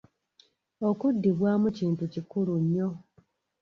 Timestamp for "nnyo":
2.61-2.87